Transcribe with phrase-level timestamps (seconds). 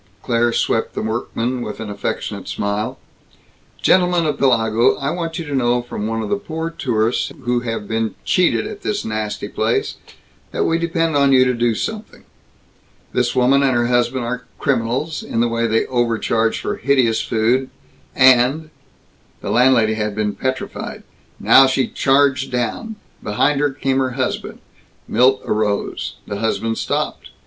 [0.23, 2.97] Claire swept the workmen with an affectionate smile.
[3.83, 7.59] "Gentlemen of Pellago, I want you to know from one of the poor tourists who
[7.59, 9.97] have been cheated at this nasty place
[10.49, 12.23] that we depend on you to do something.
[13.13, 17.69] This woman and her husband are criminals, in the way they overcharge for hideous food
[18.15, 18.71] and"
[19.43, 21.03] The landlady had been petrified.
[21.39, 22.95] Now she charged down.
[23.21, 24.61] Behind her came her husband.
[25.07, 26.15] Milt arose.
[26.25, 27.29] The husband stopped.